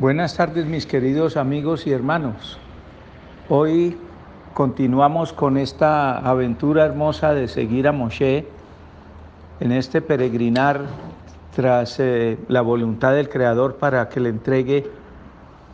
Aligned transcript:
Buenas 0.00 0.34
tardes 0.34 0.64
mis 0.64 0.86
queridos 0.86 1.36
amigos 1.36 1.86
y 1.86 1.92
hermanos. 1.92 2.56
Hoy 3.50 3.98
continuamos 4.54 5.34
con 5.34 5.58
esta 5.58 6.16
aventura 6.16 6.86
hermosa 6.86 7.34
de 7.34 7.48
seguir 7.48 7.86
a 7.86 7.92
Moshe 7.92 8.46
en 9.60 9.72
este 9.72 10.00
peregrinar 10.00 10.86
tras 11.54 12.00
eh, 12.00 12.38
la 12.48 12.62
voluntad 12.62 13.12
del 13.12 13.28
Creador 13.28 13.76
para 13.76 14.08
que 14.08 14.20
le 14.20 14.30
entregue 14.30 14.90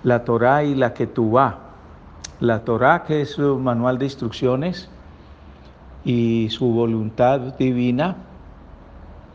la 0.02 0.24
Torá 0.24 0.64
y 0.64 0.74
la 0.74 0.92
Ketubá. 0.92 1.60
La 2.40 2.64
Torá 2.64 3.04
que 3.04 3.20
es 3.20 3.30
su 3.30 3.60
manual 3.60 3.96
de 3.96 4.06
instrucciones 4.06 4.88
y 6.04 6.48
su 6.50 6.72
voluntad 6.72 7.38
divina, 7.60 8.16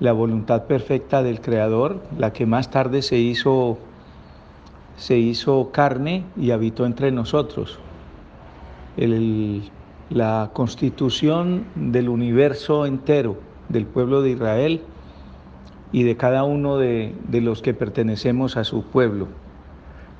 la 0.02 0.12
voluntad 0.12 0.66
perfecta 0.66 1.23
del 1.23 1.39
Creador, 1.39 2.02
la 2.18 2.34
que 2.34 2.46
más 2.46 2.70
tarde 2.70 3.02
se 3.02 3.16
hizo 3.16 3.78
se 4.98 5.18
hizo 5.18 5.71
carne 5.71 6.24
y 6.38 6.52
habitó 6.52 6.86
entre 6.86 7.11
nosotros. 7.11 7.79
la 10.10 10.50
constitución 10.52 11.65
del 11.75 12.10
universo 12.10 12.86
entero, 12.86 13.38
del 13.70 13.86
pueblo 13.86 14.21
de 14.21 14.32
Israel 14.32 14.82
y 15.93 16.04
de 16.04 16.18
cada 16.18 16.43
uno 16.43 16.78
de, 16.78 17.15
de 17.29 17.39
los 17.39 17.62
que 17.62 17.74
pertenecemos 17.74 18.57
a 18.57 18.65
su 18.65 18.84
pueblo. 18.84 19.28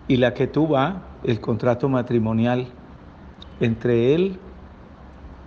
Y 0.08 0.18
la 0.18 0.34
que 0.34 0.48
tú 0.48 0.70
va, 0.70 1.02
el 1.24 1.42
contrato 1.42 1.90
matrimonial 1.90 2.68
entre 3.60 4.16
él 4.16 4.40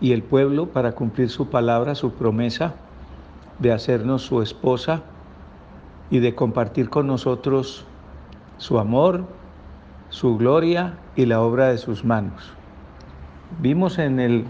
y 0.00 0.12
el 0.12 0.22
pueblo 0.22 0.66
para 0.66 0.92
cumplir 0.92 1.30
su 1.30 1.48
palabra, 1.48 1.94
su 1.94 2.12
promesa 2.12 2.74
de 3.58 3.72
hacernos 3.72 4.22
su 4.22 4.42
esposa 4.42 5.02
y 6.10 6.18
de 6.18 6.34
compartir 6.34 6.90
con 6.90 7.06
nosotros 7.06 7.86
su 8.58 8.78
amor, 8.78 9.24
su 10.10 10.36
gloria 10.36 10.98
y 11.16 11.26
la 11.26 11.40
obra 11.40 11.68
de 11.68 11.78
sus 11.78 12.04
manos. 12.04 12.52
Vimos 13.60 13.98
en, 13.98 14.20
el, 14.20 14.44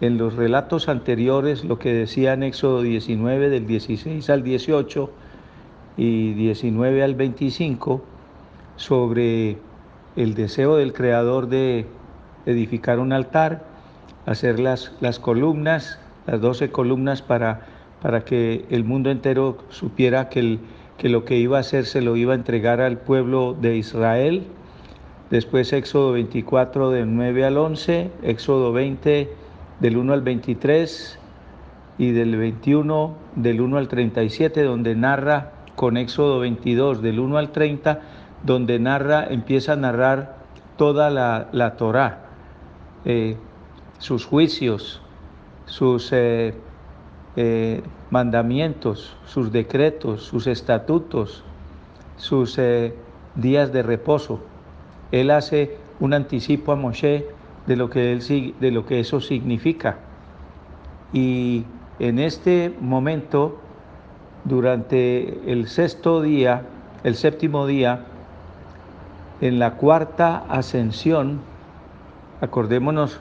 en 0.00 0.18
los 0.18 0.34
relatos 0.34 0.88
anteriores 0.88 1.64
lo 1.64 1.78
que 1.78 1.92
decía 1.92 2.32
en 2.32 2.42
Éxodo 2.42 2.82
19 2.82 3.50
del 3.50 3.66
16 3.66 4.28
al 4.30 4.42
18 4.42 5.10
y 5.96 6.32
19 6.34 7.02
al 7.02 7.14
25 7.14 8.02
sobre 8.76 9.58
el 10.16 10.34
deseo 10.34 10.76
del 10.76 10.92
Creador 10.92 11.48
de 11.48 11.86
edificar 12.46 12.98
un 12.98 13.12
altar, 13.12 13.64
hacer 14.26 14.58
las, 14.58 14.92
las 15.00 15.18
columnas, 15.18 15.98
las 16.26 16.40
doce 16.40 16.70
columnas 16.70 17.22
para, 17.22 17.66
para 18.00 18.24
que 18.24 18.64
el 18.70 18.84
mundo 18.84 19.10
entero 19.10 19.58
supiera 19.68 20.28
que 20.28 20.40
el, 20.40 20.60
que 20.98 21.08
lo 21.08 21.24
que 21.24 21.36
iba 21.36 21.56
a 21.56 21.60
hacer 21.60 21.84
se 21.84 22.00
lo 22.00 22.16
iba 22.16 22.32
a 22.32 22.36
entregar 22.36 22.80
al 22.80 22.98
pueblo 22.98 23.56
de 23.60 23.76
Israel. 23.76 24.46
Después 25.30 25.72
Éxodo 25.72 26.12
24 26.12 26.90
del 26.90 27.14
9 27.14 27.44
al 27.44 27.56
11, 27.56 28.10
Éxodo 28.22 28.72
20 28.72 29.32
del 29.80 29.96
1 29.96 30.12
al 30.12 30.22
23 30.22 31.18
y 31.98 32.10
del 32.10 32.36
21 32.36 33.16
del 33.36 33.60
1 33.60 33.78
al 33.78 33.88
37, 33.88 34.62
donde 34.62 34.94
narra 34.94 35.52
con 35.74 35.96
Éxodo 35.96 36.40
22 36.40 37.02
del 37.02 37.18
1 37.18 37.38
al 37.38 37.50
30, 37.50 38.00
donde 38.42 38.78
narra, 38.78 39.26
empieza 39.28 39.72
a 39.72 39.76
narrar 39.76 40.36
toda 40.76 41.10
la, 41.10 41.48
la 41.52 41.76
Torah, 41.76 42.26
eh, 43.04 43.36
sus 43.98 44.26
juicios, 44.26 45.00
sus... 45.66 46.12
Eh, 46.12 46.54
eh, 47.36 47.82
mandamientos, 48.12 49.16
sus 49.24 49.50
decretos, 49.52 50.22
sus 50.24 50.46
estatutos, 50.46 51.42
sus 52.18 52.58
eh, 52.58 52.94
días 53.36 53.72
de 53.72 53.82
reposo. 53.82 54.40
Él 55.12 55.30
hace 55.30 55.78
un 55.98 56.12
anticipo 56.12 56.72
a 56.72 56.76
Moshe 56.76 57.26
de 57.66 57.74
lo 57.74 57.88
que, 57.88 58.12
él, 58.12 58.54
de 58.60 58.70
lo 58.70 58.84
que 58.84 59.00
eso 59.00 59.18
significa. 59.22 59.96
Y 61.14 61.64
en 62.00 62.18
este 62.18 62.76
momento, 62.82 63.58
durante 64.44 65.50
el 65.50 65.66
sexto 65.66 66.20
día, 66.20 66.66
el 67.04 67.14
séptimo 67.14 67.66
día, 67.66 68.04
en 69.40 69.58
la 69.58 69.78
cuarta 69.78 70.44
ascensión, 70.50 71.40
acordémonos 72.42 73.20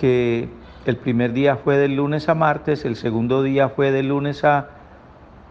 que 0.00 0.48
el 0.84 0.96
primer 0.96 1.32
día 1.32 1.56
fue 1.56 1.76
del 1.78 1.96
lunes 1.96 2.28
a 2.28 2.34
martes, 2.34 2.84
el 2.84 2.96
segundo 2.96 3.42
día 3.42 3.68
fue 3.70 3.90
de 3.90 4.02
lunes 4.02 4.44
a, 4.44 4.68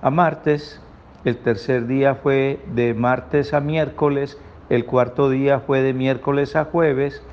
a 0.02 0.10
martes, 0.10 0.80
el 1.26 1.38
tercer 1.38 1.88
día 1.88 2.16
fue 2.16 2.60
de 2.74 2.94
martes 2.94 3.54
a 3.54 3.60
miércoles, 3.60 4.38
el 4.70 4.86
cuarto 4.86 5.30
día 5.30 5.60
fue 5.60 5.82
de 5.82 5.94
miércoles 5.94 6.56
a 6.56 6.66
jueves, 6.66 7.24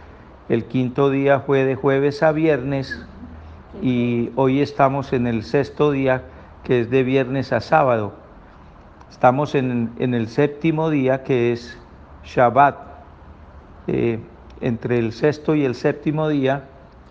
el 0.49 0.65
quinto 0.65 1.11
día 1.11 1.41
fue 1.41 1.65
de 1.65 1.75
jueves 1.75 2.23
a 2.23 2.33
viernes 2.33 3.05
y 3.83 4.31
hoy 4.35 4.61
estamos 4.61 5.13
en 5.13 5.27
el 5.27 5.45
sexto 5.45 5.91
día 5.91 6.23
que 6.65 6.81
es 6.81 6.91
de 6.91 7.03
viernes 7.03 7.53
a 7.53 7.61
sábado. 7.61 8.15
Estamos 9.11 9.55
en, 9.55 9.93
el 9.99 10.29
séptimo 10.29 10.91
día 10.91 11.23
que 11.23 11.53
es 11.53 11.79
Shabbat. 12.25 12.77
Eh, 13.87 14.21
entre 14.61 14.99
el 14.99 15.13
sexto 15.13 15.55
y 15.55 15.65
el 15.65 15.75
séptimo 15.75 16.29
día 16.29 16.65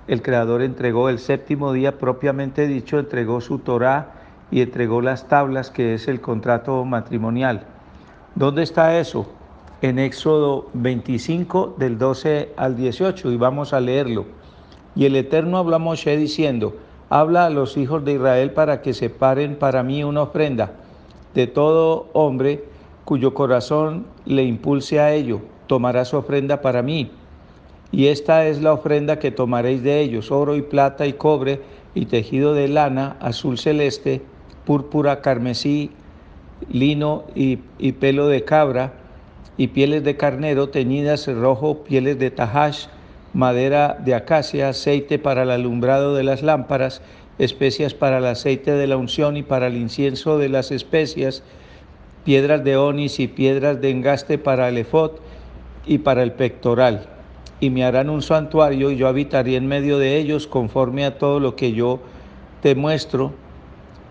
el 0.10 0.24
Creador 0.24 0.64
entregó 0.64 1.08
el 1.08 1.20
séptimo 1.20 1.72
día 1.72 2.00
propiamente 2.00 2.66
dicho, 2.66 2.98
entregó 2.98 3.42
su 3.42 3.60
Torah 3.60 4.14
y 4.50 4.62
entregó 4.62 5.02
las 5.02 5.28
tablas, 5.28 5.70
que 5.70 5.94
es 5.94 6.08
el 6.08 6.20
contrato 6.20 6.84
matrimonial. 6.84 7.68
¿Dónde 8.34 8.64
está 8.64 8.98
eso? 8.98 9.28
En 9.84 10.00
Éxodo 10.00 10.68
25 10.74 11.76
del 11.78 12.00
12 12.00 12.54
al 12.58 12.76
18 12.76 13.32
y 13.32 13.38
vamos 13.38 13.72
a 13.72 13.82
leerlo. 13.82 14.26
Y 14.96 15.06
el 15.06 15.16
Eterno 15.16 15.60
habló 15.60 15.76
a 15.76 15.80
Moshe 15.80 16.18
diciendo, 16.18 16.76
habla 17.12 17.46
a 17.46 17.52
los 17.52 17.78
hijos 17.78 18.04
de 18.04 18.14
Israel 18.14 18.50
para 18.54 18.82
que 18.82 18.96
separen 18.96 19.58
para 19.58 19.84
mí 19.84 20.04
una 20.04 20.24
ofrenda 20.24 20.72
de 21.36 21.46
todo 21.46 22.10
hombre 22.14 22.66
cuyo 23.06 23.36
corazón 23.36 24.08
le 24.26 24.44
impulse 24.44 25.00
a 25.00 25.14
ello, 25.14 25.42
tomará 25.68 26.04
su 26.04 26.18
ofrenda 26.18 26.62
para 26.62 26.82
mí 26.82 27.12
y 27.92 28.08
esta 28.08 28.46
es 28.48 28.62
la 28.62 28.74
ofrenda 28.74 29.20
que 29.20 29.32
tomaréis 29.32 29.82
de 29.82 30.00
ellos, 30.00 30.32
oro 30.32 30.56
y 30.56 30.62
plata 30.62 31.08
y 31.08 31.14
cobre 31.14 31.62
y 31.96 32.06
tejido 32.06 32.54
de 32.54 32.68
lana, 32.68 33.18
azul 33.20 33.58
celeste, 33.58 34.22
púrpura, 34.66 35.22
carmesí, 35.22 35.90
lino 36.72 37.24
y, 37.34 37.58
pelo 37.94 38.28
de 38.28 38.44
cabra, 38.44 38.94
y 39.58 39.68
pieles 39.68 40.04
de 40.04 40.16
carnero 40.16 40.70
teñidas 40.70 41.28
rojo, 41.28 41.84
pieles 41.84 42.20
de 42.20 42.30
tajash, 42.30 42.86
madera 43.34 43.98
de 44.00 44.14
acacia, 44.14 44.70
aceite 44.70 45.18
para 45.18 45.44
el 45.44 45.52
alumbrado 45.52 46.14
de 46.14 46.24
las 46.24 46.44
lámparas, 46.44 47.02
especias 47.40 47.94
para 47.94 48.20
el 48.20 48.26
aceite 48.26 48.72
de 48.72 48.88
la 48.88 48.98
unción 48.98 49.36
y 49.36 49.44
para 49.44 49.68
el 49.68 49.76
incienso 49.76 50.38
de 50.38 50.50
las 50.50 50.72
especias, 50.72 51.44
piedras 52.24 52.64
de 52.64 52.78
onis 52.78 53.20
y 53.20 53.28
piedras 53.28 53.82
de 53.82 53.90
engaste 53.90 54.38
para 54.38 54.70
el 54.70 54.78
efod 54.78 55.14
y 55.88 56.00
para 56.00 56.22
el 56.22 56.34
pectoral 56.34 57.19
y 57.60 57.70
me 57.70 57.84
harán 57.84 58.10
un 58.10 58.22
santuario 58.22 58.92
y 58.92 58.98
yo 58.98 59.08
habitaré 59.08 59.56
en 59.56 59.68
medio 59.68 59.98
de 59.98 60.18
ellos 60.18 60.48
conforme 60.48 61.06
a 61.06 61.18
todo 61.18 61.40
lo 61.40 61.56
que 61.56 61.74
yo 61.74 62.00
te 62.62 62.76
muestro 62.76 63.34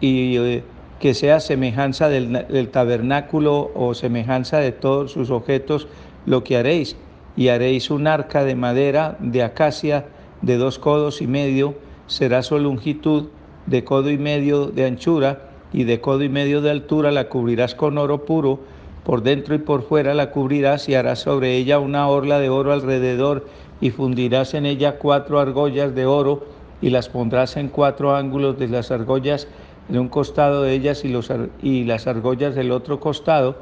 y 0.01 0.37
eh, 0.37 0.63
que 1.01 1.15
sea 1.15 1.41
semejanza 1.41 2.09
del, 2.09 2.33
del, 2.33 2.69
tabernáculo 2.69 3.71
o 3.75 3.95
semejanza 3.95 4.59
de 4.59 4.73
todos 4.73 5.13
sus 5.13 5.31
objetos 5.31 5.89
lo 6.27 6.45
que 6.45 6.57
haréis. 6.57 6.97
Y 7.37 7.49
haréis 7.49 7.91
un 7.91 8.07
arca 8.07 8.45
de 8.45 8.57
madera 8.57 9.17
de 9.21 9.43
acacia 9.43 10.07
de 10.43 10.57
dos 10.57 10.79
codos 10.79 11.23
y 11.23 11.27
medio 11.27 11.75
será 12.07 12.43
su 12.43 12.59
longitud 12.59 13.29
de 13.67 13.85
codo 13.85 14.11
y 14.11 14.19
medio 14.19 14.67
de 14.67 14.87
anchura 14.87 15.51
y 15.73 15.85
de 15.85 16.01
codo 16.01 16.23
y 16.23 16.29
medio 16.29 16.61
de 16.63 16.71
altura 16.71 17.13
la 17.13 17.29
cubrirás 17.29 17.75
con 17.75 17.99
oro 17.99 18.25
puro 18.25 18.61
por 19.09 19.23
dentro 19.23 19.55
y 19.55 19.59
por 19.59 19.85
fuera 19.85 20.13
la 20.13 20.31
cubrirás 20.33 20.87
y 20.91 20.95
harás 20.95 21.21
sobre 21.21 21.57
ella 21.57 21.79
una 21.79 22.09
orla 22.09 22.39
de 22.41 22.51
oro 22.51 22.75
alrededor 22.75 23.47
y 23.81 23.89
fundirás 23.89 24.53
en 24.53 24.67
ella 24.67 24.99
cuatro 24.99 25.41
argollas 25.41 25.95
de 25.95 26.05
oro 26.05 26.45
y 26.83 26.91
las 26.91 27.09
pondrás 27.09 27.57
en 27.57 27.69
cuatro 27.69 28.15
ángulos 28.15 28.59
de 28.59 28.69
las 28.69 28.91
argollas 28.91 29.49
de 29.89 29.99
un 29.99 30.11
costado 30.11 30.61
de 30.61 30.75
ellas 30.75 31.07
y 31.07 31.85
las 31.85 32.07
argollas 32.07 32.55
del 32.55 32.71
otro 32.71 33.01
costado 33.01 33.57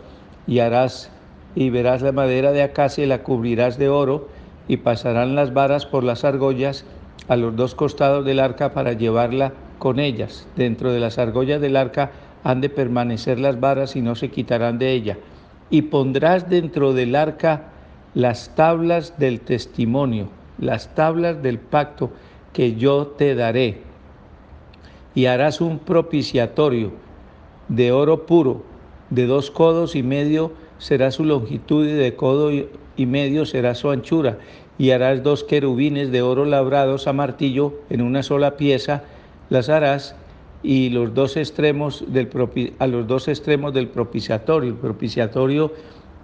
y 0.49 0.59
harás 0.59 1.13
y 1.55 1.71
verás 1.71 2.03
la 2.03 2.11
madera 2.11 2.51
de 2.51 2.65
acacia 2.65 3.05
y 3.05 3.07
la 3.07 3.23
cubrirás 3.23 3.79
de 3.79 3.89
oro 3.89 4.27
y 4.67 4.79
pasarán 4.79 5.37
las 5.37 5.55
varas 5.55 5.87
por 5.87 6.03
las 6.03 6.25
argollas 6.25 6.85
a 7.29 7.37
los 7.37 7.55
dos 7.55 7.77
costados 7.77 8.25
del 8.25 8.41
arca 8.41 8.73
para 8.73 8.95
llevarla 8.95 9.53
con 9.79 10.01
ellas. 10.01 10.49
Dentro 10.57 10.91
de 10.91 10.99
las 10.99 11.19
argollas 11.19 11.61
del 11.61 11.77
arca 11.77 12.11
han 12.43 12.61
de 12.61 12.69
permanecer 12.69 13.39
las 13.39 13.61
varas 13.61 13.95
y 13.95 14.03
no 14.03 14.17
se 14.17 14.33
quitarán 14.33 14.81
de 14.81 14.91
ella 14.91 15.17
y 15.71 15.83
pondrás 15.83 16.49
dentro 16.49 16.93
del 16.93 17.15
arca 17.15 17.71
las 18.15 18.55
tablas 18.55 19.19
del 19.19 19.41
testimonio, 19.41 20.29
las 20.59 20.95
tablas 20.95 21.43
del 21.43 21.59
pacto 21.59 22.11
que 22.53 22.77
yo 22.77 23.09
te 23.09 23.35
daré. 23.35 23.83
Y 25.15 25.27
harás 25.27 25.61
un 25.61 25.79
propiciatorio 25.79 26.93
de 27.69 27.93
oro 27.93 28.27
puro, 28.27 28.63
de 29.11 29.27
dos 29.27 29.51
codos 29.51 29.95
y 29.97 30.03
medio 30.03 30.53
será 30.79 31.11
su 31.11 31.25
longitud 31.25 31.87
y 31.87 31.93
de 31.93 32.17
codo 32.17 32.51
y 32.53 33.07
medio 33.07 33.47
será 33.47 33.75
su 33.75 33.91
anchura. 33.91 34.39
Y 34.79 34.91
harás 34.91 35.23
dos 35.23 35.43
querubines 35.43 36.11
de 36.13 36.23
oro 36.23 36.45
labrados 36.45 37.07
a 37.07 37.13
martillo 37.13 37.75
en 37.89 38.03
una 38.03 38.23
sola 38.23 38.57
pieza, 38.57 39.05
las 39.49 39.69
harás 39.69 40.17
y 40.67 40.91
los 40.91 41.15
dos 41.15 41.37
extremos 41.37 42.05
del 42.09 42.29
a 42.81 42.89
los 42.89 43.07
dos 43.07 43.29
extremos 43.29 43.73
del 43.73 43.87
propiciatorio. 43.87 44.71
El 44.71 44.77
propiciatorio 44.77 45.73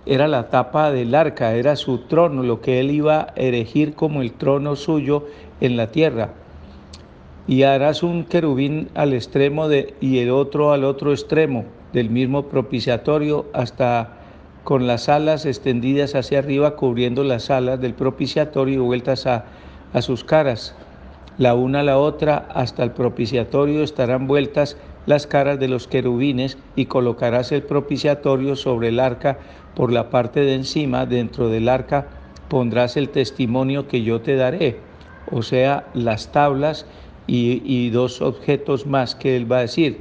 era 0.05 0.27
la 0.27 0.51
tapa 0.51 0.91
del 0.91 1.15
arca, 1.15 1.55
era 1.55 1.77
su 1.77 1.99
trono, 1.99 2.43
lo 2.43 2.61
que 2.61 2.81
él 2.81 2.91
iba 2.91 3.21
a 3.21 3.33
erigir 3.37 3.95
como 3.95 4.21
el 4.21 4.33
trono 4.33 4.75
suyo 4.75 5.27
en 5.61 5.77
la 5.77 5.93
tierra. 5.93 6.31
Y 7.47 7.63
harás 7.63 8.03
un 8.03 8.25
querubín 8.25 8.89
al 8.95 9.13
extremo 9.13 9.69
de, 9.69 9.95
y 10.01 10.19
el 10.19 10.31
otro 10.31 10.73
al 10.73 10.83
otro 10.83 11.13
extremo 11.13 11.65
del 11.93 12.11
mismo 12.11 12.47
propiciatorio 12.47 13.47
hasta 13.53 14.19
con 14.65 14.89
las 14.89 15.09
alas 15.09 15.47
extendidas 15.47 16.17
hacia 16.17 16.41
arriba 16.41 16.75
cubriendo 16.75 17.23
las 17.23 17.49
alas 17.49 17.81
del 17.81 17.95
propiciatorio 17.95 18.75
y 18.75 18.79
vueltas 18.79 19.25
a, 19.29 19.45
a 19.93 20.03
sus 20.03 20.25
caras. 20.25 20.75
La 21.39 21.55
una 21.55 21.81
a 21.81 21.83
la 21.83 21.99
otra 21.99 22.47
hasta 22.55 22.85
el 22.85 22.91
propiciatorio 22.91 23.83
estarán 23.83 24.27
vueltas 24.27 24.77
las 25.07 25.27
caras 25.27 25.59
de 25.59 25.69
los 25.69 25.89
querubines 25.89 26.59
y 26.77 26.87
colocarás 26.87 27.53
el 27.53 27.63
propiciatorio 27.63 28.55
sobre 28.55 28.89
el 28.89 29.01
arca 29.01 29.39
por 29.75 29.93
la 29.93 30.11
parte 30.11 30.41
de 30.41 30.55
encima, 30.55 31.07
dentro 31.07 31.49
del 31.49 31.69
arca 31.69 32.09
pondrás 32.49 32.99
el 32.99 33.09
testimonio 33.09 33.89
que 33.89 34.03
yo 34.03 34.21
te 34.21 34.37
daré, 34.37 34.77
o 35.31 35.41
sea, 35.41 35.89
las 35.95 36.33
tablas 36.33 36.85
y, 37.27 37.89
dos 37.89 38.21
objetos 38.21 38.87
más 38.87 39.15
que 39.15 39.37
él 39.37 39.51
va 39.51 39.59
a 39.59 39.63
decir. 39.63 40.01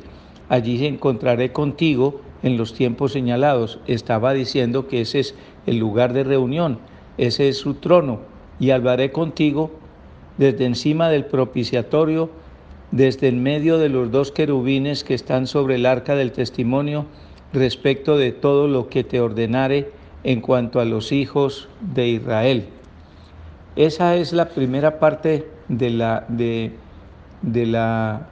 Allí 0.49 0.85
encontraré 0.85 1.53
contigo 1.53 2.19
en 2.43 2.57
los 2.57 2.73
tiempos 2.73 3.13
señalados. 3.13 3.79
Estaba 3.87 4.33
diciendo 4.33 4.89
que 4.89 4.99
ese 4.99 5.21
es 5.21 5.35
el 5.65 5.77
lugar 5.77 6.11
de 6.11 6.25
reunión, 6.25 6.79
ese 7.17 7.47
es 7.47 7.57
su 7.57 7.75
trono, 7.75 8.19
y 8.59 8.71
hablaré 8.71 9.13
contigo 9.13 9.71
desde 10.41 10.65
encima 10.65 11.09
del 11.09 11.25
propiciatorio, 11.25 12.31
desde 12.89 13.27
en 13.27 13.43
medio 13.43 13.77
de 13.77 13.89
los 13.89 14.09
dos 14.09 14.31
querubines 14.31 15.03
que 15.03 15.13
están 15.13 15.45
sobre 15.45 15.75
el 15.75 15.85
arca 15.85 16.15
del 16.15 16.31
testimonio, 16.31 17.05
respecto 17.53 18.17
de 18.17 18.31
todo 18.31 18.67
lo 18.67 18.89
que 18.89 19.03
te 19.03 19.21
ordenare 19.21 19.91
en 20.23 20.41
cuanto 20.41 20.79
a 20.79 20.85
los 20.85 21.11
hijos 21.11 21.69
de 21.93 22.07
Israel. 22.07 22.65
Esa 23.75 24.15
es 24.15 24.33
la 24.33 24.49
primera 24.49 24.97
parte 24.97 25.47
de 25.67 25.91
la, 25.91 26.25
de, 26.27 26.71
de 27.43 27.67
la, 27.67 28.29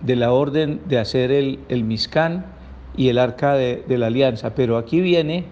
de 0.00 0.16
la 0.16 0.32
orden 0.32 0.80
de 0.88 0.98
hacer 0.98 1.30
el, 1.30 1.60
el 1.68 1.84
miscán 1.84 2.44
y 2.96 3.08
el 3.08 3.18
arca 3.18 3.54
de, 3.54 3.84
de, 3.86 3.98
la 3.98 4.08
alianza. 4.08 4.56
Pero 4.56 4.78
aquí 4.78 5.00
viene 5.00 5.44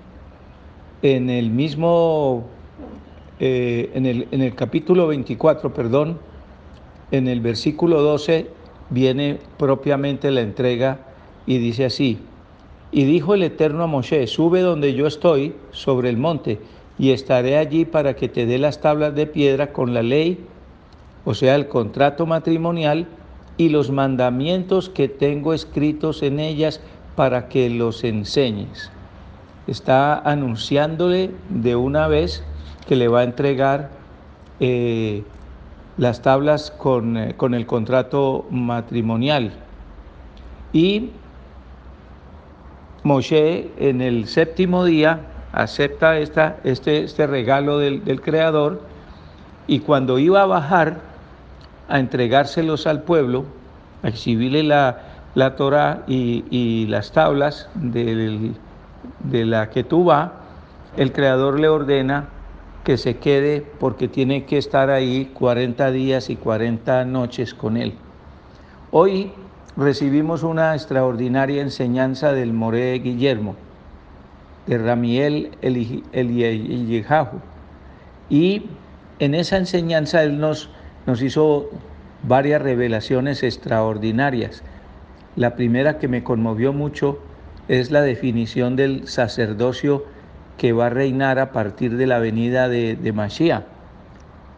en 1.02 1.30
el 1.30 1.50
mismo, 1.50 2.48
eh, 3.40 3.90
en, 3.94 4.06
el, 4.06 4.28
en 4.30 4.42
el 4.42 4.54
capítulo 4.54 5.06
24, 5.06 5.72
perdón, 5.72 6.18
en 7.10 7.28
el 7.28 7.40
versículo 7.40 8.02
12 8.02 8.48
viene 8.90 9.38
propiamente 9.56 10.30
la 10.30 10.40
entrega 10.40 11.00
y 11.46 11.58
dice 11.58 11.84
así, 11.84 12.18
y 12.90 13.04
dijo 13.04 13.34
el 13.34 13.42
Eterno 13.42 13.84
a 13.84 13.86
Moshe, 13.86 14.26
sube 14.26 14.60
donde 14.60 14.94
yo 14.94 15.06
estoy, 15.06 15.54
sobre 15.70 16.08
el 16.08 16.16
monte, 16.16 16.58
y 16.98 17.10
estaré 17.10 17.58
allí 17.58 17.84
para 17.84 18.16
que 18.16 18.28
te 18.28 18.46
dé 18.46 18.58
las 18.58 18.80
tablas 18.80 19.14
de 19.14 19.26
piedra 19.26 19.72
con 19.72 19.94
la 19.94 20.02
ley, 20.02 20.44
o 21.24 21.34
sea, 21.34 21.54
el 21.54 21.68
contrato 21.68 22.26
matrimonial, 22.26 23.06
y 23.58 23.68
los 23.68 23.90
mandamientos 23.90 24.88
que 24.88 25.08
tengo 25.08 25.52
escritos 25.52 26.22
en 26.22 26.40
ellas 26.40 26.80
para 27.16 27.48
que 27.48 27.68
los 27.68 28.04
enseñes. 28.04 28.90
Está 29.66 30.18
anunciándole 30.20 31.32
de 31.50 31.76
una 31.76 32.06
vez 32.06 32.44
que 32.88 32.96
le 32.96 33.06
va 33.06 33.20
a 33.20 33.24
entregar 33.24 33.90
eh, 34.60 35.22
las 35.98 36.22
tablas 36.22 36.70
con, 36.70 37.18
eh, 37.18 37.34
con 37.36 37.52
el 37.52 37.66
contrato 37.66 38.46
matrimonial. 38.50 39.52
Y 40.72 41.10
Moshe 43.02 43.70
en 43.78 44.00
el 44.00 44.26
séptimo 44.26 44.84
día 44.86 45.20
acepta 45.52 46.18
esta, 46.18 46.56
este, 46.64 47.04
este 47.04 47.26
regalo 47.26 47.78
del, 47.78 48.04
del, 48.04 48.22
Creador 48.22 48.80
y 49.66 49.80
cuando 49.80 50.18
iba 50.18 50.42
a 50.42 50.46
bajar 50.46 50.98
a 51.88 51.98
entregárselos 51.98 52.86
al 52.86 53.02
pueblo, 53.02 53.44
a 54.02 54.08
exhibirle 54.08 54.62
la, 54.62 54.98
la 55.34 55.56
Torah 55.56 56.04
y, 56.06 56.44
y, 56.50 56.86
las 56.86 57.12
tablas 57.12 57.68
del, 57.74 58.54
de 59.20 59.44
la 59.44 59.68
que 59.68 59.84
tú 59.84 60.10
el 60.96 61.12
Creador 61.12 61.60
le 61.60 61.68
ordena 61.68 62.28
que 62.88 62.96
se 62.96 63.18
quede 63.18 63.60
porque 63.78 64.08
tiene 64.08 64.46
que 64.46 64.56
estar 64.56 64.88
ahí 64.88 65.30
40 65.34 65.90
días 65.90 66.30
y 66.30 66.36
40 66.36 67.04
noches 67.04 67.52
con 67.52 67.76
él. 67.76 67.92
Hoy 68.92 69.30
recibimos 69.76 70.42
una 70.42 70.74
extraordinaria 70.74 71.60
enseñanza 71.60 72.32
del 72.32 72.54
Moré 72.54 72.94
Guillermo, 72.94 73.56
de 74.66 74.78
Ramiel 74.78 75.50
Eliyejahu. 75.60 77.40
Y 78.30 78.70
en 79.18 79.34
esa 79.34 79.58
enseñanza 79.58 80.22
él 80.22 80.40
nos, 80.40 80.70
nos 81.04 81.20
hizo 81.20 81.68
varias 82.22 82.62
revelaciones 82.62 83.42
extraordinarias. 83.42 84.62
La 85.36 85.56
primera 85.56 85.98
que 85.98 86.08
me 86.08 86.24
conmovió 86.24 86.72
mucho 86.72 87.18
es 87.68 87.90
la 87.90 88.00
definición 88.00 88.76
del 88.76 89.06
sacerdocio 89.08 90.06
que 90.58 90.72
va 90.72 90.86
a 90.86 90.90
reinar 90.90 91.38
a 91.38 91.52
partir 91.52 91.96
de 91.96 92.06
la 92.06 92.18
venida 92.18 92.68
de, 92.68 92.96
de 92.96 93.12
Mashiach. 93.12 93.64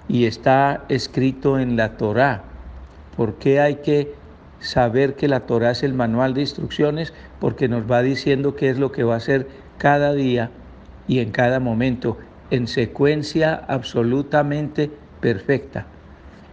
Y 0.09 0.25
está 0.25 0.85
escrito 0.89 1.59
en 1.59 1.77
la 1.77 1.97
Torá. 1.97 2.43
¿Por 3.17 3.35
qué 3.35 3.61
hay 3.61 3.77
que 3.77 4.15
saber 4.61 5.15
que 5.15 5.29
la 5.29 5.41
Torah 5.41 5.71
es 5.71 5.83
el 5.83 5.95
manual 5.95 6.35
de 6.35 6.43
instrucciones 6.43 7.13
porque 7.39 7.69
nos 7.69 7.91
va 7.91 8.03
diciendo 8.03 8.57
qué 8.57 8.71
es 8.71 8.79
lo 8.79 8.93
que 8.93 9.05
va 9.05 9.15
a 9.15 9.19
hacer 9.19 9.49
cada 9.79 10.13
día 10.13 10.51
y 11.09 11.19
en 11.19 11.31
cada 11.31 11.61
momento, 11.61 12.19
en 12.51 12.67
secuencia 12.69 13.55
absolutamente 13.69 14.91
perfecta. 15.21 15.87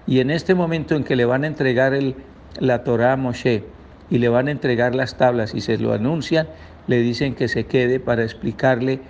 Y 0.08 0.20
en 0.20 0.32
este 0.32 0.56
momento 0.56 0.96
en 0.96 1.04
que 1.04 1.16
le 1.16 1.26
van 1.26 1.44
a 1.44 1.48
entregar 1.48 1.94
el, 1.94 2.16
la 2.60 2.84
Torah 2.84 3.14
a 3.14 3.18
Moshe 3.18 3.64
y 4.10 4.18
le 4.18 4.30
van 4.30 4.48
a 4.48 4.52
entregar 4.52 4.96
las 4.96 5.18
tablas 5.18 5.54
y 5.54 5.62
se 5.62 5.78
lo 5.78 5.94
anuncian, 5.94 6.48
le 6.88 7.00
dicen 7.00 7.36
que 7.36 7.50
se 7.50 7.66
quede 7.66 8.00
para 8.00 8.24
explicarle 8.24 9.02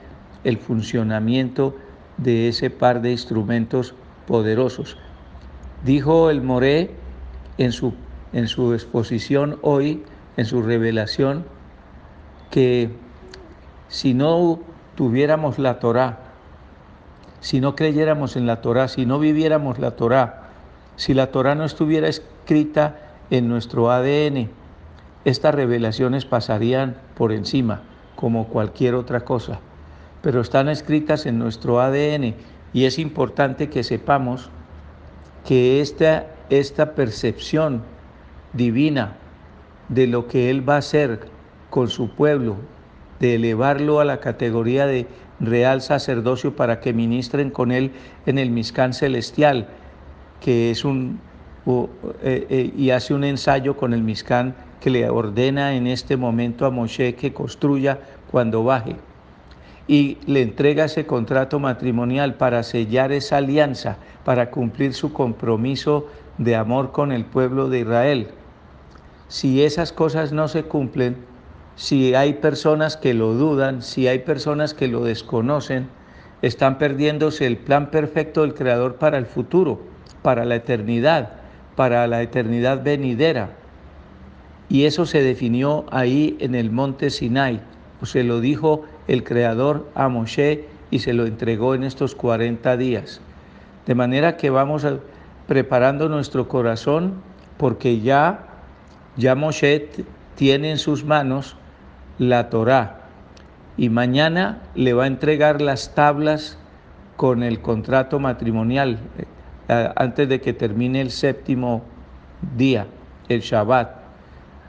el 0.47 0.57
funcionamiento 0.57 1.75
de 2.17 2.47
ese 2.47 2.71
par 2.71 3.01
de 3.01 3.11
instrumentos 3.11 3.93
poderosos. 4.25 4.97
Dijo 5.83 6.31
el 6.31 6.41
Moré 6.41 6.95
en 7.59 7.71
su 7.71 7.93
en 8.33 8.47
su 8.47 8.73
exposición 8.73 9.57
hoy, 9.61 10.03
en 10.35 10.45
su 10.45 10.61
revelación, 10.61 11.45
que 12.51 12.89
si 13.87 14.13
no 14.13 14.59
tuviéramos 14.95 15.59
la 15.59 15.79
Torá, 15.79 16.19
si 17.39 17.61
no 17.61 17.75
creyéramos 17.75 18.35
en 18.35 18.45
la 18.45 18.61
Torá, 18.61 18.87
si 18.87 19.05
no 19.05 19.19
viviéramos 19.19 19.79
la 19.79 19.91
Torá, 19.91 20.49
si 20.95 21.13
la 21.13 21.31
Torá 21.31 21.55
no 21.55 21.65
estuviera 21.65 22.07
escrita 22.07 22.99
en 23.29 23.47
nuestro 23.47 23.91
ADN, 23.91 24.49
estas 25.25 25.55
revelaciones 25.55 26.25
pasarían 26.25 26.97
por 27.15 27.31
encima, 27.31 27.81
como 28.15 28.47
cualquier 28.47 28.95
otra 28.95 29.21
cosa, 29.21 29.59
pero 30.27 30.41
están 30.41 30.67
escritas 30.67 31.25
en 31.25 31.39
nuestro 31.39 31.79
ADN 31.79 32.35
y 32.73 32.83
es 32.83 32.99
importante 32.99 33.69
que 33.69 33.81
sepamos 33.81 34.49
que 35.47 35.79
esta, 35.79 36.27
esta 36.49 36.95
percepción 36.95 37.81
divina 38.51 39.15
de 39.87 40.05
lo 40.05 40.27
que 40.27 40.49
Él 40.49 40.67
va 40.67 40.75
a 40.75 40.79
hacer 40.79 41.29
con 41.69 41.87
su 41.87 42.09
pueblo, 42.09 42.57
de 43.21 43.35
elevarlo 43.35 44.01
a 44.01 44.03
la 44.03 44.19
categoría 44.19 44.85
de 44.85 45.07
real 45.39 45.81
sacerdocio 45.81 46.57
para 46.57 46.81
que 46.81 46.91
ministren 46.91 47.49
con 47.49 47.71
Él 47.71 47.93
en 48.25 48.37
el 48.37 48.49
Miscán 48.49 48.91
celestial, 48.91 49.69
que 50.41 50.71
es 50.71 50.83
un, 50.83 51.21
eh, 52.21 52.45
eh, 52.49 52.73
y 52.75 52.89
hace 52.89 53.13
un 53.13 53.23
ensayo 53.23 53.77
con 53.77 53.93
el 53.93 54.03
Miscán 54.03 54.55
que 54.81 54.89
le 54.89 55.09
ordena 55.09 55.73
en 55.73 55.87
este 55.87 56.17
momento 56.17 56.65
a 56.65 56.69
Moshe 56.69 57.15
que 57.15 57.31
construya 57.31 58.01
cuando 58.29 58.65
baje. 58.65 58.97
Y 59.87 60.17
le 60.25 60.41
entrega 60.41 60.85
ese 60.85 61.05
contrato 61.05 61.59
matrimonial 61.59 62.35
para 62.35 62.63
sellar 62.63 63.11
esa 63.11 63.37
alianza, 63.37 63.97
para 64.25 64.51
cumplir 64.51 64.93
su 64.93 65.13
compromiso 65.13 66.07
de 66.37 66.55
amor 66.55 66.91
con 66.91 67.11
el 67.11 67.25
pueblo 67.25 67.69
de 67.69 67.79
Israel 67.79 68.27
si 69.27 69.63
esas 69.63 69.91
cosas 69.91 70.31
no 70.31 70.47
se 70.47 70.63
cumplen, 70.63 71.17
si 71.75 72.15
hay 72.15 72.33
personas 72.33 72.97
que 72.97 73.13
lo 73.13 73.33
dudan, 73.33 73.81
si 73.81 74.07
hay 74.07 74.19
personas 74.19 74.73
que 74.73 74.87
lo 74.87 75.03
desconocen, 75.03 75.89
están 76.41 76.77
perdiéndose 76.77 77.45
el 77.45 77.57
plan 77.57 77.91
perfecto 77.91 78.41
del 78.41 78.53
Creador 78.53 78.95
para 78.95 79.17
el 79.17 79.25
futuro, 79.25 79.81
para 80.21 80.45
la 80.45 80.55
eternidad, 80.55 81.31
para 81.75 82.07
la 82.07 82.21
eternidad 82.21 82.83
venidera. 82.83 83.49
Y 84.69 84.85
eso 84.85 85.05
se 85.05 85.21
definió 85.21 85.85
ahí 85.91 86.37
en 86.39 86.55
el 86.55 86.71
monte 86.71 87.09
Sinai, 87.09 87.61
o 88.01 88.05
se 88.05 88.23
lo 88.23 88.39
dijo 88.39 88.83
el 89.07 89.23
Creador 89.23 89.87
a 89.95 90.09
Moshe 90.09 90.65
y 90.91 90.99
se 90.99 91.13
lo 91.13 91.25
entregó 91.25 91.75
en 91.75 91.83
estos 91.83 92.15
40 92.15 92.77
días. 92.77 93.21
De 93.85 93.95
manera 93.95 94.37
que 94.37 94.49
vamos 94.49 94.85
preparando 95.47 96.09
nuestro 96.09 96.47
corazón 96.47 97.15
porque 97.57 98.01
ya, 98.01 98.47
ya 99.15 99.35
Moshe 99.35 99.89
tiene 100.35 100.71
en 100.71 100.77
sus 100.77 101.03
manos 101.03 101.55
la 102.19 102.49
Torá 102.49 103.01
y 103.77 103.89
mañana 103.89 104.61
le 104.75 104.93
va 104.93 105.05
a 105.05 105.07
entregar 105.07 105.61
las 105.61 105.93
tablas 105.93 106.57
con 107.15 107.43
el 107.43 107.61
contrato 107.61 108.19
matrimonial 108.19 108.99
eh, 109.67 109.89
antes 109.95 110.27
de 110.29 110.41
que 110.41 110.53
termine 110.53 111.01
el 111.01 111.11
séptimo 111.11 111.83
día, 112.55 112.87
el 113.29 113.41
Shabbat. 113.41 113.97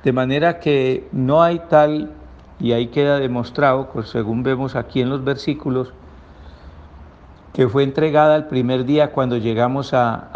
De 0.05 0.13
manera 0.13 0.59
que 0.59 1.07
no 1.13 1.43
hay 1.43 1.61
tal, 1.69 2.13
y 2.61 2.73
ahí 2.73 2.89
queda 2.89 3.19
demostrado, 3.19 3.91
pues 3.93 4.09
según 4.09 4.43
vemos 4.43 4.75
aquí 4.75 5.01
en 5.01 5.11
los 5.11 5.23
versículos, 5.25 5.93
que 7.53 7.69
fue 7.69 7.83
entregada 7.83 8.37
el 8.37 8.47
primer 8.47 8.85
día 8.85 9.13
cuando 9.13 9.37
llegamos 9.37 9.95
a, 9.95 10.29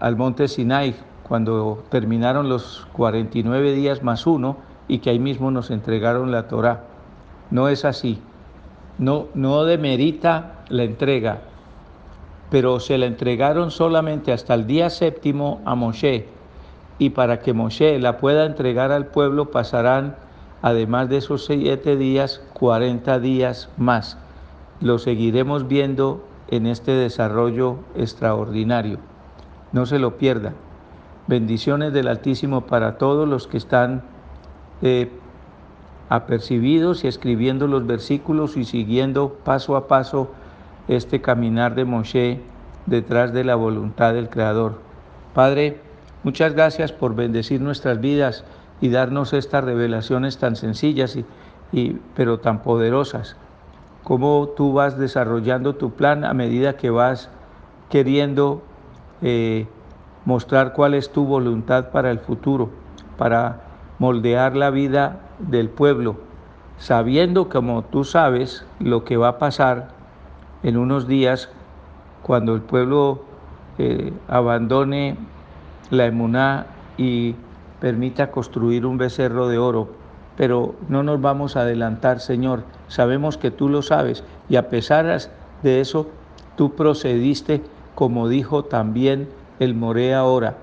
al 0.00 0.16
monte 0.16 0.48
Sinai, 0.48 0.94
cuando 1.22 1.84
terminaron 1.88 2.48
los 2.48 2.86
49 2.92 3.72
días 3.72 4.02
más 4.02 4.26
uno, 4.26 4.56
y 4.88 4.98
que 4.98 5.10
ahí 5.10 5.18
mismo 5.18 5.50
nos 5.50 5.70
entregaron 5.70 6.30
la 6.30 6.46
Torá. 6.46 6.84
No 7.50 7.68
es 7.68 7.84
así. 7.84 8.20
No, 8.98 9.26
no 9.34 9.64
demerita 9.64 10.64
la 10.68 10.84
entrega, 10.84 11.40
pero 12.50 12.80
se 12.80 12.96
la 12.96 13.06
entregaron 13.06 13.70
solamente 13.70 14.32
hasta 14.32 14.54
el 14.54 14.66
día 14.66 14.90
séptimo 14.90 15.60
a 15.64 15.74
Moshe. 15.74 16.35
Y 16.98 17.10
para 17.10 17.40
que 17.40 17.52
Moshe 17.52 17.98
la 17.98 18.18
pueda 18.18 18.46
entregar 18.46 18.92
al 18.92 19.06
pueblo 19.06 19.50
pasarán, 19.50 20.16
además 20.62 21.08
de 21.08 21.18
esos 21.18 21.44
siete 21.44 21.96
días, 21.96 22.42
40 22.54 23.18
días 23.20 23.68
más. 23.76 24.18
Lo 24.80 24.98
seguiremos 24.98 25.68
viendo 25.68 26.24
en 26.48 26.66
este 26.66 26.92
desarrollo 26.92 27.76
extraordinario. 27.94 28.98
No 29.72 29.86
se 29.86 29.98
lo 29.98 30.16
pierda. 30.16 30.54
Bendiciones 31.26 31.92
del 31.92 32.08
Altísimo 32.08 32.62
para 32.62 32.98
todos 32.98 33.28
los 33.28 33.46
que 33.46 33.56
están 33.56 34.02
eh, 34.82 35.10
apercibidos 36.08 37.04
y 37.04 37.08
escribiendo 37.08 37.66
los 37.66 37.86
versículos 37.86 38.56
y 38.56 38.64
siguiendo 38.64 39.30
paso 39.44 39.76
a 39.76 39.88
paso 39.88 40.30
este 40.88 41.20
caminar 41.20 41.74
de 41.74 41.84
Moshe 41.84 42.40
detrás 42.86 43.32
de 43.32 43.42
la 43.42 43.56
voluntad 43.56 44.14
del 44.14 44.28
Creador. 44.28 44.78
Padre, 45.34 45.80
muchas 46.26 46.54
gracias 46.54 46.90
por 46.90 47.14
bendecir 47.14 47.60
nuestras 47.60 48.00
vidas 48.00 48.42
y 48.80 48.88
darnos 48.88 49.32
estas 49.32 49.62
revelaciones 49.62 50.38
tan 50.38 50.56
sencillas 50.56 51.16
y, 51.72 52.00
pero 52.16 52.40
tan 52.40 52.64
poderosas. 52.64 53.36
Cómo 54.02 54.48
tú 54.56 54.72
vas 54.72 54.98
desarrollando 54.98 55.76
tu 55.76 55.92
plan 55.92 56.24
a 56.24 56.34
medida 56.34 56.76
que 56.76 56.90
vas 56.90 57.30
queriendo 57.90 58.60
eh, 59.22 59.68
mostrar 60.24 60.72
cuál 60.72 60.94
es 60.94 61.12
tu 61.12 61.24
voluntad 61.26 61.90
para 61.90 62.10
el 62.10 62.18
futuro, 62.18 62.70
para 63.16 63.60
moldear 64.00 64.56
la 64.56 64.70
vida 64.70 65.20
del 65.38 65.68
pueblo, 65.68 66.16
sabiendo 66.76 67.48
como 67.48 67.84
tú 67.84 68.02
sabes 68.02 68.66
lo 68.80 69.04
que 69.04 69.16
va 69.16 69.28
a 69.28 69.38
pasar 69.38 69.90
en 70.64 70.76
unos 70.76 71.06
días 71.06 71.50
cuando 72.24 72.56
el 72.56 72.62
pueblo 72.62 73.22
eh, 73.78 74.12
abandone 74.26 75.35
la 75.90 76.06
emuná 76.06 76.66
y 76.96 77.34
permita 77.80 78.30
construir 78.30 78.86
un 78.86 78.98
becerro 78.98 79.48
de 79.48 79.58
oro. 79.58 79.88
Pero 80.36 80.74
no 80.88 81.02
nos 81.02 81.20
vamos 81.20 81.56
a 81.56 81.62
adelantar, 81.62 82.20
Señor. 82.20 82.64
Sabemos 82.88 83.38
que 83.38 83.50
tú 83.50 83.68
lo 83.68 83.82
sabes 83.82 84.22
y 84.48 84.56
a 84.56 84.68
pesar 84.68 85.18
de 85.62 85.80
eso, 85.80 86.08
tú 86.56 86.74
procediste 86.74 87.62
como 87.96 88.28
dijo 88.28 88.62
también 88.62 89.26
el 89.58 89.74
Moré 89.74 90.14
ahora, 90.14 90.58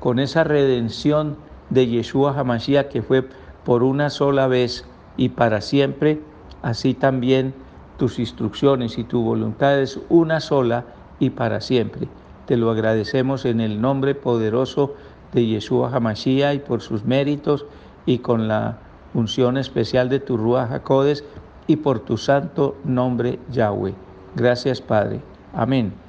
con 0.00 0.18
esa 0.18 0.42
redención 0.42 1.36
de 1.68 1.86
Yeshua 1.86 2.36
Hamashiach 2.36 2.88
que 2.88 3.02
fue 3.02 3.28
por 3.62 3.82
una 3.82 4.08
sola 4.08 4.46
vez 4.46 4.86
y 5.18 5.28
para 5.28 5.60
siempre, 5.60 6.22
así 6.62 6.94
también 6.94 7.52
tus 7.98 8.18
instrucciones 8.18 8.96
y 8.96 9.04
tu 9.04 9.22
voluntad 9.22 9.78
es 9.78 10.00
una 10.08 10.40
sola 10.40 10.86
y 11.20 11.28
para 11.28 11.60
siempre. 11.60 12.08
Te 12.48 12.56
lo 12.56 12.70
agradecemos 12.70 13.44
en 13.44 13.60
el 13.60 13.78
nombre 13.78 14.14
poderoso 14.14 14.94
de 15.34 15.44
Yeshua 15.44 15.94
Hamashiach 15.94 16.54
y 16.54 16.58
por 16.60 16.80
sus 16.80 17.04
méritos 17.04 17.66
y 18.06 18.20
con 18.20 18.48
la 18.48 18.78
unción 19.12 19.58
especial 19.58 20.08
de 20.08 20.18
tu 20.18 20.38
Ruach 20.38 20.72
HaKodes 20.72 21.24
y 21.66 21.76
por 21.76 22.00
tu 22.00 22.16
santo 22.16 22.74
nombre 22.84 23.38
Yahweh. 23.50 23.92
Gracias 24.34 24.80
Padre. 24.80 25.20
Amén. 25.52 26.07